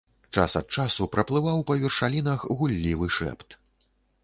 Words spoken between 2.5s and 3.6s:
гуллівы шэпт.